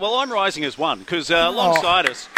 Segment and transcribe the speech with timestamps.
[0.00, 2.28] well, I'm rising as one because uh, alongside us,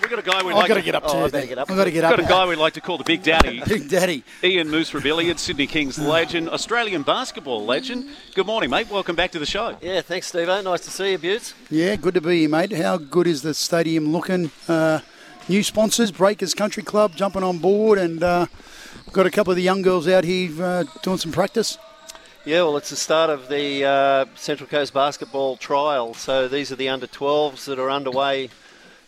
[0.00, 1.30] we've got a guy we I've like got to get up Oh, to I you.
[1.30, 1.48] better then.
[1.48, 1.70] get up.
[1.70, 2.10] I've got to get up.
[2.18, 3.62] We've got a guy we like to call the Big Daddy.
[3.66, 4.24] Big Daddy.
[4.42, 8.10] Ian Moose Robilliard, Sydney Kings legend, Australian basketball legend.
[8.34, 8.90] Good morning, mate.
[8.90, 9.76] Welcome back to the show.
[9.80, 10.46] Yeah, thanks, Steve.
[10.48, 11.54] Nice to see you, Butts.
[11.70, 12.72] Yeah, good to be here, mate.
[12.72, 14.50] How good is the stadium looking?
[14.68, 15.00] Uh,
[15.48, 18.46] new sponsors, Breakers Country Club, jumping on board, and uh,
[19.12, 21.78] got a couple of the young girls out here uh, doing some practice.
[22.46, 26.14] Yeah, well, it's the start of the uh, Central Coast basketball trial.
[26.14, 28.50] So these are the under 12s that are underway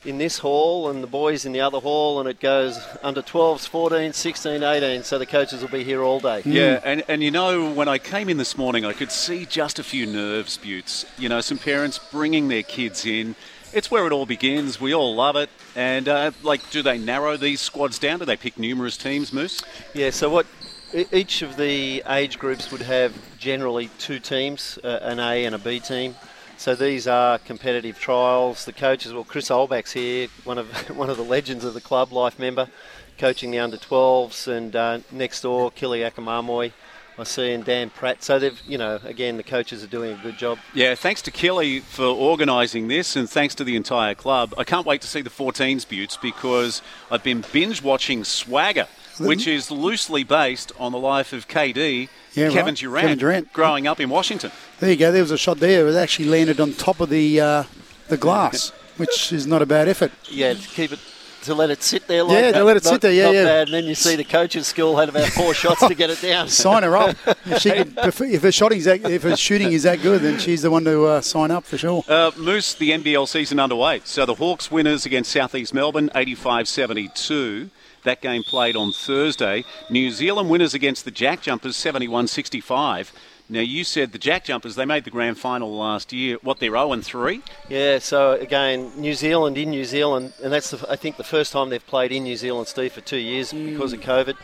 [0.05, 3.69] in this hall and the boys in the other hall, and it goes under 12s,
[3.69, 5.05] 14, 16, 18.
[5.05, 6.43] So the coaches will be here all day.
[6.45, 9.79] Yeah, and, and you know, when I came in this morning, I could see just
[9.79, 11.07] a few nerves, Buttes.
[11.17, 13.37] You know, some parents bringing their kids in.
[13.73, 14.81] It's where it all begins.
[14.81, 15.49] We all love it.
[15.77, 18.19] And, uh, like, do they narrow these squads down?
[18.19, 19.63] Do they pick numerous teams, Moose?
[19.95, 20.47] Yeah, so what
[20.95, 25.59] each of the age groups would have generally two teams, uh, an A and a
[25.59, 26.15] B team.
[26.57, 28.65] So these are competitive trials.
[28.65, 32.13] The coaches, well, Chris Olbach's here, one of one of the legends of the club,
[32.13, 32.69] life member,
[33.17, 36.73] coaching the under 12s, and uh, next door, Kili Akamamoy,
[37.19, 38.23] I see, and Dan Pratt.
[38.23, 40.59] So they've, you know, again, the coaches are doing a good job.
[40.73, 44.55] Yeah, thanks to Kelly for organising this and thanks to the entire club.
[44.57, 48.87] I can't wait to see the 14s, Buttes, because I've been binge watching Swagger,
[49.19, 52.77] which is loosely based on the life of KD, Yeah, Kevin, right.
[52.77, 53.53] Durant, Kevin Durant.
[53.53, 54.53] growing up in Washington.
[54.79, 55.11] There you go.
[55.11, 55.89] There was a shot there.
[55.89, 57.65] It actually landed on top of the uh,
[58.09, 60.13] the glass, which is not a bad effort.
[60.31, 61.01] Yeah, to keep it.
[61.45, 63.45] To let it sit there like Yeah, to let it sit there, yeah, not yeah.
[63.45, 63.69] bad.
[63.69, 66.49] And then you see the coach's skill had about four shots to get it down.
[66.49, 67.17] Sign her up.
[67.47, 70.39] If, she could, if her shooting is that, if her shooting is that good, then
[70.39, 72.05] she's the one to uh, sign up for sure.
[72.07, 74.03] Uh, Moose, the NBL season underway.
[74.05, 77.71] So the Hawks winners against Southeast Melbourne, 85-72.
[78.05, 79.65] That game played on Thursday.
[79.91, 83.13] New Zealand winners against the Jack Jumpers, 71-65.
[83.51, 86.37] Now, you said the Jack Jumpers, they made the grand final last year.
[86.43, 87.43] What, they're zero and three?
[87.71, 91.53] Yeah, so again, New Zealand in New Zealand, and that's the, I think the first
[91.53, 94.37] time they've played in New Zealand, Steve, for two years because of COVID.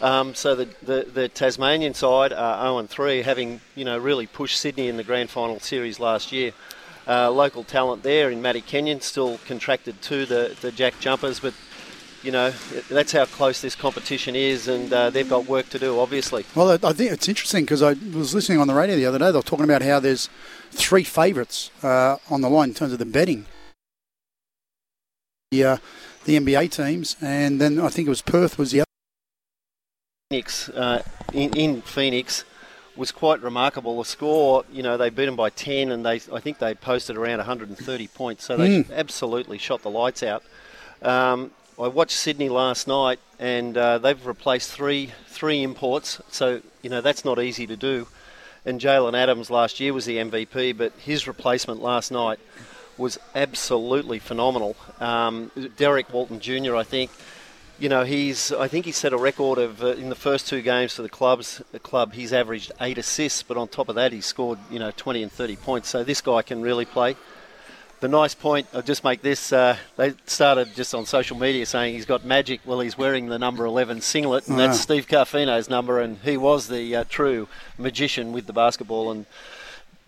[0.00, 4.26] Um, so the, the the Tasmanian side are 0 and 3, having you know really
[4.26, 6.52] pushed Sydney in the grand final series last year.
[7.06, 11.54] Uh, local talent there in Matty Kenyon still contracted to the, the Jack Jumpers, but
[12.22, 12.50] you know
[12.88, 16.44] that's how close this competition is, and uh, they've got work to do, obviously.
[16.54, 19.30] Well, I think it's interesting because I was listening on the radio the other day.
[19.30, 20.28] They were talking about how there's
[20.70, 23.46] three favourites uh, on the line in terms of the betting.
[25.50, 25.76] The, uh,
[26.24, 28.86] the NBA teams, and then I think it was Perth was the other.
[30.30, 31.02] Phoenix uh,
[31.32, 32.44] in, in Phoenix
[32.96, 33.98] was quite remarkable.
[33.98, 37.16] The score, you know, they beat them by 10, and they I think they posted
[37.16, 38.44] around 130 points.
[38.44, 40.44] So they absolutely shot the lights out.
[41.02, 46.20] Um, I watched Sydney last night, and uh, they've replaced three three imports.
[46.30, 48.06] So you know that's not easy to do.
[48.66, 52.38] And Jalen Adams last year was the MVP, but his replacement last night
[52.98, 54.76] was absolutely phenomenal.
[55.00, 56.76] Um, Derrick Walton Jr.
[56.76, 57.10] I think
[57.80, 58.52] you know, he's.
[58.52, 61.08] I think he set a record of uh, in the first two games for the
[61.08, 61.62] clubs.
[61.72, 64.90] The club, he's averaged eight assists, but on top of that, he scored you know
[64.94, 65.88] 20 and 30 points.
[65.88, 67.16] So this guy can really play.
[68.00, 69.52] The nice point, I'll just make this.
[69.52, 72.62] Uh, they started just on social media saying he's got magic.
[72.64, 76.68] Well, he's wearing the number 11 singlet, and that's Steve Carfino's number, and he was
[76.68, 77.46] the uh, true
[77.76, 79.10] magician with the basketball.
[79.10, 79.26] And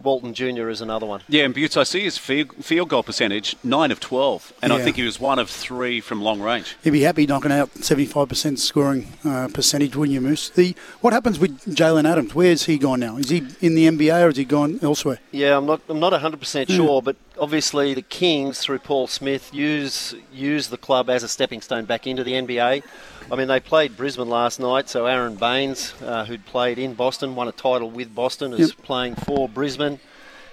[0.03, 0.69] Walton Jr.
[0.69, 1.23] is another one.
[1.29, 4.53] Yeah, and Buttes, I see his field, field goal percentage, 9 of 12.
[4.63, 6.77] And I think he was one of three from long range.
[6.83, 10.51] He'd be happy knocking out 75% scoring uh, percentage, wouldn't you, Moose?
[10.51, 12.35] The what happens with Jalen Adams?
[12.35, 13.17] Where's he gone now?
[13.17, 15.19] Is he in the NBA or has he gone elsewhere?
[15.31, 15.83] Yeah, I'm not.
[15.89, 20.77] I'm not 100 percent sure, but obviously the Kings through Paul Smith use use the
[20.77, 22.83] club as a stepping stone back into the NBA.
[23.31, 27.35] I mean, they played Brisbane last night, so Aron Baynes, uh, who'd played in Boston,
[27.35, 30.01] won a title with Boston, is playing for Brisbane.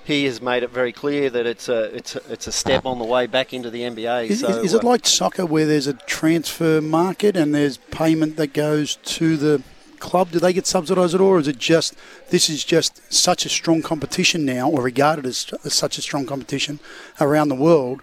[0.06, 3.00] He has made it very clear that it's a it's a, it's a step on
[3.00, 4.30] the way back into the NBA.
[4.30, 7.78] Is, so, is, is it uh, like soccer where there's a transfer market and there's
[7.78, 9.62] payment that goes to the
[10.00, 10.32] club?
[10.32, 11.96] Do they get subsidised at all, or is it just
[12.30, 16.26] this is just such a strong competition now, or regarded as, as such a strong
[16.26, 16.80] competition
[17.20, 18.02] around the world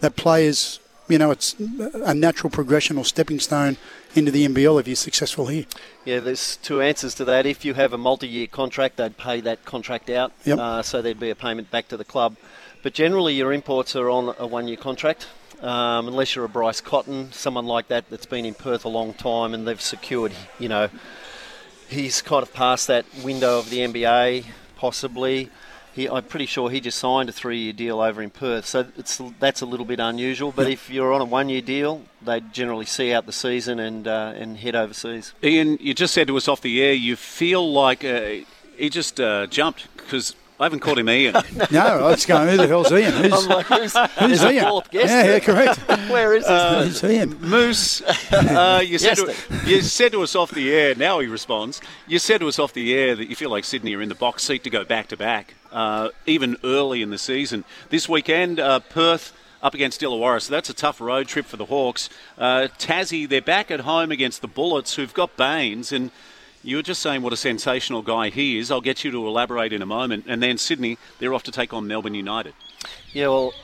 [0.00, 1.54] that players, you know, it's
[1.94, 3.76] a natural progression or stepping stone
[4.14, 5.64] into the NBL if you're successful here.
[6.04, 7.46] Yeah, there's two answers to that.
[7.46, 10.58] If you have a multi-year contract, they'd pay that contract out, Yep.
[10.58, 12.36] uh, so there'd be a payment back to the club.
[12.82, 15.26] But generally, your imports are on a one-year contract,
[15.60, 19.12] um, unless you're a Bryce Cotton, someone like that that's been in Perth a long
[19.14, 20.88] time and they've secured, you know,
[21.88, 24.46] he's kind of past that window of the NBA,
[24.76, 25.50] possibly.
[25.94, 29.20] He, I'm pretty sure he just signed a three-year deal over in Perth, so it's
[29.40, 30.52] that's a little bit unusual.
[30.52, 34.34] But if you're on a one-year deal, they generally see out the season and uh,
[34.36, 35.32] and head overseas.
[35.42, 38.44] Ian, you just said to us off the air, you feel like uh,
[38.76, 41.34] he just uh, jumped because I haven't called him Ian.
[41.70, 43.12] no, I was going, who the hell's Ian?
[43.12, 44.64] Who's, I'm like, who's, who's there's Ian?
[44.64, 45.78] fourth guest yeah, yeah, correct.
[46.10, 46.50] Where is this?
[46.50, 47.38] Uh, who's Ian?
[47.40, 49.34] Moose, uh, you, said to,
[49.66, 52.72] you said to us off the air, now he responds, you said to us off
[52.72, 55.08] the air that you feel like Sydney are in the box seat to go back
[55.08, 57.64] to back, uh, even early in the season.
[57.90, 61.66] This weekend, uh, Perth up against Illawarra, so that's a tough road trip for the
[61.66, 62.08] Hawks.
[62.38, 66.10] Uh, Tassie, they're back at home against the Bullets, who've got Baynes, and
[66.66, 68.72] you were just saying what a sensational guy he is.
[68.72, 70.24] I'll get you to elaborate in a moment.
[70.26, 72.54] And then Sydney, they're off to take on Melbourne United.
[73.12, 73.54] Yeah, well,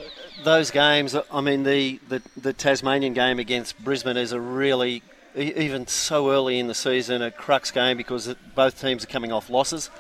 [0.45, 1.17] those games.
[1.33, 5.03] I mean, the, the, the Tasmanian game against Brisbane is a really,
[5.35, 9.51] even so early in the season, a crux game because both teams are coming off
[9.51, 9.91] losses.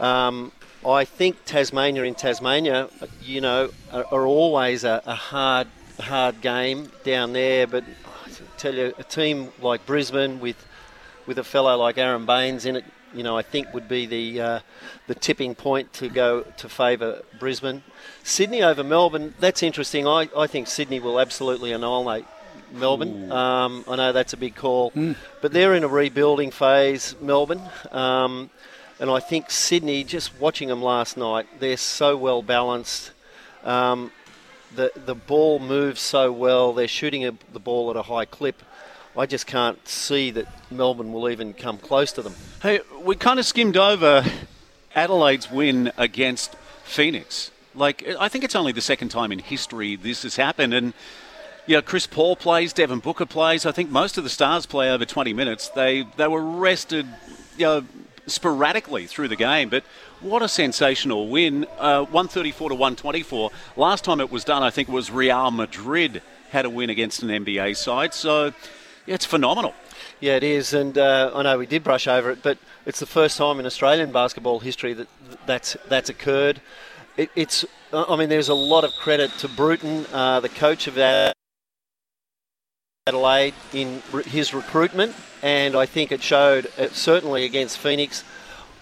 [0.00, 0.50] Um,
[0.84, 2.88] I think Tasmania in Tasmania,
[3.22, 5.68] you know, are, are always a, a hard,
[6.00, 7.68] hard game down there.
[7.68, 7.84] But
[8.26, 10.56] I tell you, a team like Brisbane with
[11.26, 12.84] with a fellow like Aron Baynes in it,
[13.14, 14.60] you know, I think would be the uh,
[15.06, 17.82] the tipping point to go to favour Brisbane.
[18.24, 20.06] Sydney over Melbourne, that's interesting.
[20.06, 22.24] I, I think Sydney will absolutely annihilate
[22.72, 23.30] Melbourne.
[23.30, 24.92] Um, I know that's a big call,
[25.40, 27.62] but they're in a rebuilding phase, Melbourne.
[27.90, 28.50] Um,
[28.98, 33.12] and I think Sydney, just watching them last night, they're so well balanced.
[33.64, 34.10] Um,
[34.74, 36.72] the the ball moves so well.
[36.72, 38.62] They're shooting a, the ball at a high clip.
[39.16, 42.34] I just can't see that Melbourne will even come close to them.
[42.62, 44.24] Hey, we kind of skimmed over
[44.94, 46.54] Adelaide's win against
[46.84, 47.50] Phoenix.
[47.74, 50.72] Like, I think it's only the second time in history this has happened.
[50.72, 50.94] And,
[51.66, 53.66] yeah, Chris Paul plays, Devin Booker plays.
[53.66, 55.68] I think most of the stars play over 20 minutes.
[55.68, 57.06] They, they were rested,
[57.58, 57.84] you know,
[58.26, 59.68] sporadically through the game.
[59.68, 59.84] But
[60.20, 61.66] what a sensational win.
[61.78, 63.50] Uh, 134 to 124.
[63.76, 67.28] Last time it was done, I think was Real Madrid had a win against an
[67.28, 68.14] NBA side.
[68.14, 68.52] So,
[69.06, 69.74] yeah, it's phenomenal.
[70.20, 73.06] Yeah, it is, and uh, I know we did brush over it, but it's the
[73.06, 75.08] first time in Australian basketball history that
[75.46, 76.60] that's that's occurred.
[77.16, 80.96] It, it's, I mean, there's a lot of credit to Bruton, uh, the coach of
[83.06, 88.24] Adelaide, in his recruitment, and I think it showed uh, certainly against Phoenix.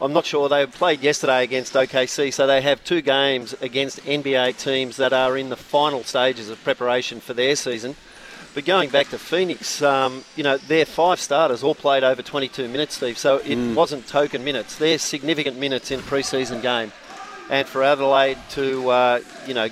[0.03, 4.59] I'm not sure they played yesterday against OKC, so they have two games against NBA
[4.59, 7.97] teams that are in the final stages of preparation for their season.
[8.55, 12.69] But going back to Phoenix, um, you know, their five starters all played over 22
[12.69, 13.17] minutes, Steve.
[13.17, 14.77] So it wasn't token minutes.
[14.77, 16.93] They're significant minutes in a preseason game.
[17.49, 19.69] And for Adelaide to, uh, you know,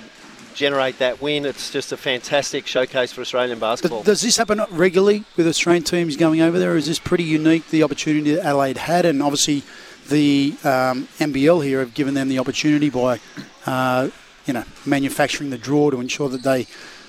[0.53, 4.03] generate that win, it's just a fantastic showcase for Australian basketball.
[4.03, 6.73] Does this happen regularly with Australian teams going over there?
[6.73, 9.05] Or is this pretty unique, the opportunity that Adelaide had?
[9.05, 9.63] And obviously,
[10.09, 13.19] the um, NBL here have given them the opportunity by,
[13.65, 14.09] uh,
[14.45, 16.67] you know, manufacturing the draw to ensure that they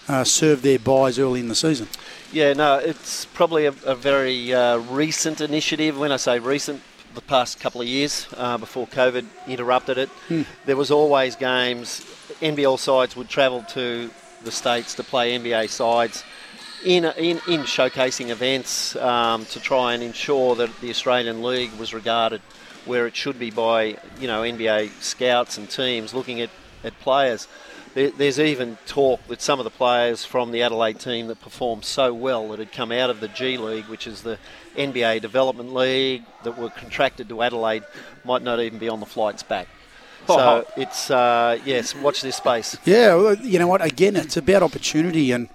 [0.08, 1.88] uh, serve their buys early in the season.
[2.32, 5.98] Yeah, no, it's probably a, a very uh, recent initiative.
[5.98, 6.82] When I say recent,
[7.14, 10.10] the past couple of years uh, before COVID interrupted it,
[10.64, 12.00] there was always games.
[12.40, 14.10] NBL sides would travel to
[14.44, 16.24] the states to play NBA sides
[16.84, 21.92] in in, in showcasing events um, to try and ensure that the Australian League was
[21.92, 22.40] regarded
[22.86, 26.50] where it should be by you know NBA scouts and teams looking at,
[26.84, 27.46] at players.
[27.94, 31.84] There, there's even talk that some of the players from the Adelaide team that performed
[31.84, 34.38] so well that had come out of the G League, which is the
[34.76, 37.82] NBA Development League, that were contracted to Adelaide,
[38.24, 39.66] might not even be on the flights back.
[40.26, 42.76] So it's uh, yes, watch this space.
[42.84, 43.84] Yeah, well, you know what?
[43.84, 45.48] Again, it's about opportunity, and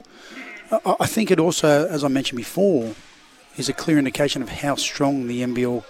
[0.72, 2.96] I I think it also, as I mentioned before,
[3.58, 5.84] is a clear indication of how strong the NBL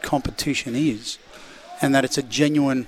[0.00, 1.18] competition is,
[1.82, 2.86] and that it's a genuine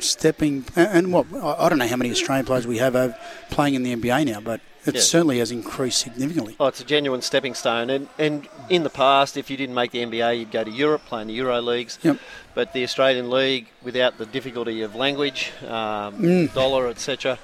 [0.00, 0.64] stepping.
[0.76, 3.10] And, and what I I don't know how many Australian players we have uh,
[3.50, 5.00] playing in the NBA now, but it Yeah.
[5.00, 6.56] certainly has increased significantly.
[6.60, 7.88] Oh, it's a genuine stepping stone.
[7.88, 11.06] And, and in the past, if you didn't make the NBA, you'd go to Europe,
[11.06, 11.98] play in the Euro leagues.
[12.02, 12.18] Yep.
[12.54, 17.38] But the Australian League, without the difficulty of language, um, dollar, etc.,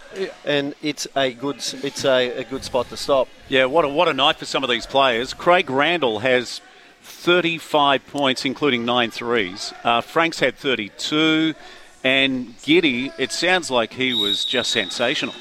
[0.45, 3.26] and it's a good it's a, a good spot to stop.
[3.49, 5.33] Yeah, what a, what a night for some of these players.
[5.33, 6.61] Craig Randall has
[7.02, 9.73] 35 points, including nine threes.
[9.83, 11.54] Uh, Franks had 32.
[12.02, 15.35] And Giddey, it sounds like he was just sensational.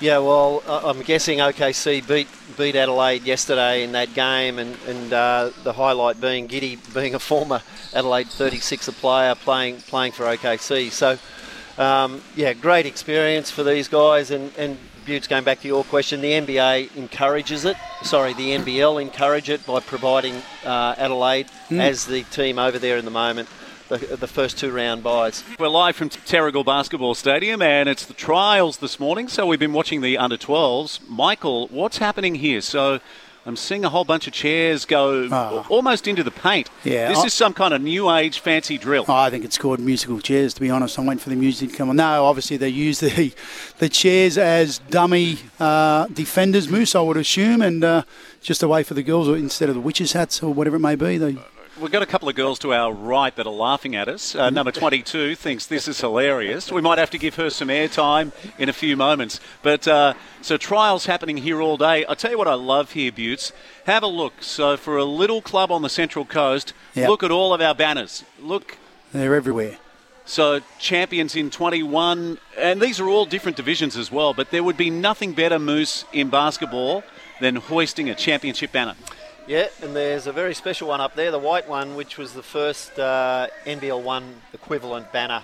[0.00, 5.12] Yeah, well, I- I'm guessing OKC beat beat Adelaide yesterday in that game, and and
[5.12, 7.62] uh, the highlight being Giddey being a former
[7.94, 10.90] Adelaide 36er player playing playing for OKC.
[10.92, 11.18] So,
[11.82, 14.30] um, yeah, great experience for these guys.
[14.30, 17.76] And and Butts, going back to your question, the NBA encourages it.
[18.02, 23.04] Sorry, the NBL encourage it by providing uh, Adelaide as the team over there in
[23.06, 23.48] the moment.
[23.88, 25.42] The, the first two round buys.
[25.58, 29.28] We're live from Terrigal Basketball Stadium, and it's the trials this morning.
[29.28, 31.00] So we've been watching the under 12s.
[31.08, 32.60] Michael, what's happening here?
[32.60, 33.00] So
[33.46, 35.64] I'm seeing a whole bunch of chairs go Ah.
[35.70, 36.68] almost into the paint.
[36.84, 39.06] Yeah, This I- is some kind of new age fancy drill.
[39.08, 40.52] Oh, I think it's called musical chairs.
[40.52, 41.96] To be honest, I'm waiting for the music to come on.
[41.96, 43.32] No, obviously they use the
[43.78, 46.94] the chairs as dummy uh, defenders, moose.
[46.94, 48.02] I would assume, and uh,
[48.42, 50.80] just a way for the girls, or instead of the witches' hats or whatever it
[50.80, 51.16] may be.
[51.16, 51.38] They
[51.80, 54.34] We've got a couple of girls to our right that are laughing at us.
[54.34, 56.72] Uh, number 22 thinks this is hilarious.
[56.72, 59.38] We might have to give her some airtime in a few moments.
[59.62, 62.04] But uh, so trials happening here all day.
[62.08, 63.52] I tell you what I love here, Buttes.
[63.86, 64.42] Have a look.
[64.42, 67.08] So for a little club on the Central Coast, Yep.
[67.08, 68.24] look at all of our banners.
[68.40, 68.76] Look.
[69.12, 69.78] they're everywhere.
[70.24, 74.34] So champions in 21, and these are all different divisions as well.
[74.34, 77.04] But there would be nothing better, Moose, in basketball
[77.40, 78.96] than hoisting a championship banner.
[79.48, 82.42] Yeah, and there's a very special one up there, the white one, which was the
[82.42, 85.42] first uh, NBL one equivalent banner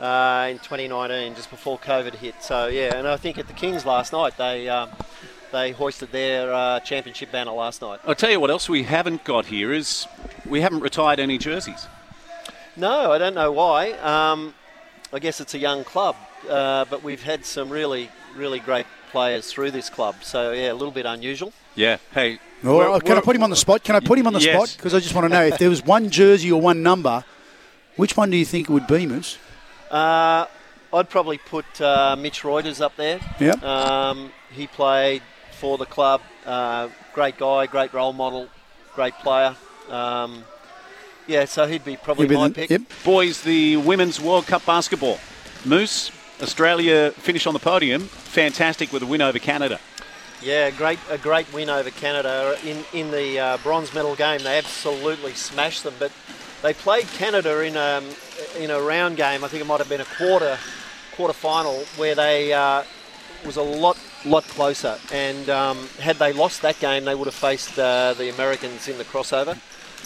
[0.00, 2.42] uh, in 2019, just before COVID hit.
[2.42, 4.88] So yeah, and I think at the Kings last night they um,
[5.52, 8.00] they hoisted their uh, championship banner last night.
[8.06, 10.06] I'll tell you what else we haven't got here is
[10.46, 11.88] we haven't retired any jerseys.
[12.74, 13.90] No, I don't know why.
[13.98, 14.54] Um,
[15.12, 16.16] I guess it's a young club,
[16.48, 20.24] uh, but we've had some really really great players through this club.
[20.24, 21.52] So yeah, a little bit unusual.
[21.74, 21.98] Yeah.
[22.14, 22.38] Hey.
[22.62, 23.82] We're- can I we're- put him on the spot?
[23.84, 24.54] Can I put him on the Yes.
[24.54, 24.74] spot?
[24.76, 27.24] Because I just want to know if there was one jersey or one number,
[27.96, 29.38] which one do you think it would be, Moose?
[29.90, 30.46] Uh,
[30.94, 33.20] I'd probably put uh, Mitch Reuters up there.
[33.40, 33.62] Yep.
[33.62, 35.22] Um, he played
[35.58, 36.20] for the club.
[36.46, 38.48] Uh, great guy, great role model,
[38.94, 39.54] great player.
[39.90, 40.44] Um,
[41.26, 42.70] yeah, so he'd be probably He'd be my the- pick.
[42.70, 42.82] Yep.
[43.04, 45.18] Boys, the Women's World Cup basketball.
[45.64, 46.10] Moose,
[46.42, 48.02] Australia finish on the podium.
[48.02, 49.78] Fantastic with a win over Canada.
[50.42, 54.40] Yeah, great a great win over Canada in in the uh, bronze medal game.
[54.40, 56.10] They absolutely smashed them, but
[56.62, 58.02] they played Canada in a
[58.58, 59.44] in a round game.
[59.44, 60.58] I think it might have been a quarter
[61.14, 62.82] quarter final where they uh,
[63.46, 64.98] was a lot lot closer.
[65.12, 68.98] And um, had they lost that game, they would have faced uh, the Americans in
[68.98, 69.56] the crossover.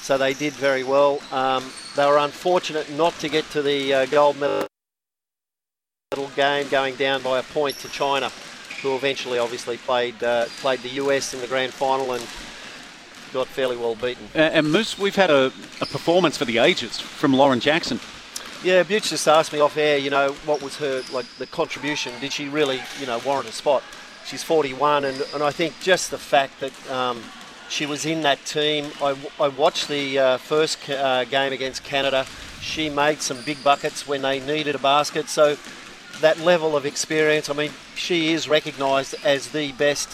[0.02, 1.20] So they did very well.
[1.32, 1.64] Um,
[1.96, 4.68] they were unfortunate not to get to the uh, gold medal
[6.36, 8.30] game, going down by a point to China
[8.82, 12.22] who eventually obviously played uh, played the US in the grand final and
[13.32, 14.28] got fairly well beaten.
[14.34, 15.46] Uh, and Moose, we've had a,
[15.80, 18.00] a performance for the ages from Lauren Jackson.
[18.64, 22.12] Yeah, Butch just asked me off air, you know, what was her like the contribution?
[22.20, 23.82] Did she really, you know, warrant a spot?
[24.24, 27.22] She's 41, and, and I think just the fact that um,
[27.68, 28.90] she was in that team.
[29.00, 32.26] I, I watched the uh, first uh, game against Canada.
[32.60, 35.28] She made some big buckets when they needed a basket.
[35.28, 35.56] So
[36.20, 40.08] that level of experience, I mean, she is recognised as the best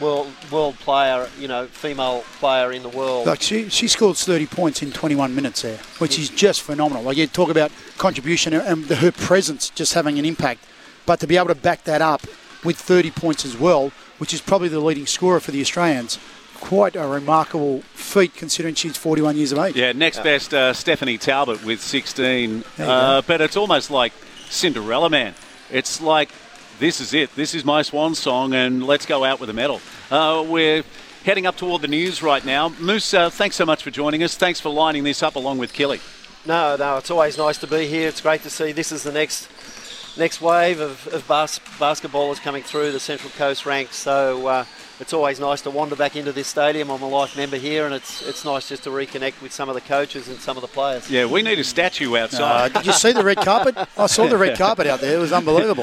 [0.00, 3.26] world world player, you know, female player in the world.
[3.26, 7.02] Like she, she scored 30 points in 21 minutes there, which is just phenomenal.
[7.04, 10.64] Like you talk about contribution and the, her presence just having an impact,
[11.06, 12.22] but to be able to back that up
[12.64, 16.18] with 30 points as well, which is probably the leading scorer for the Australians,
[16.54, 19.74] quite a remarkable feat considering she's 41 years of age.
[19.74, 22.62] Yeah, next best, uh, Stephanie Talbot with 16.
[22.78, 24.12] Uh, but it's almost like
[24.52, 25.34] Cinderella Man.
[25.70, 26.30] It's like,
[26.78, 27.34] this is it.
[27.34, 29.80] This is my swan song, and let's go out with a medal.
[30.10, 30.84] Uh, we're
[31.24, 32.68] heading up toward the news right now.
[32.68, 34.36] Moose, uh, thanks so much for joining us.
[34.36, 36.00] Thanks for lining this up along with Killy.
[36.44, 38.08] No, no, it's always nice to be here.
[38.08, 38.72] It's great to see.
[38.72, 39.48] This is the next
[40.18, 43.96] next wave of, of bas- basketballers coming through the Central Coast ranks.
[43.96, 44.64] So uh,
[45.02, 46.88] it's always nice to wander back into this stadium.
[46.90, 49.74] I'm a life member here, and it's it's nice just to reconnect with some of
[49.74, 51.10] the coaches and some of the players.
[51.10, 52.72] Yeah, we need a statue Uh, outside.
[52.72, 53.76] did you see the red carpet?
[53.98, 55.16] I saw the red carpet out there.
[55.16, 55.74] It was unbelievable.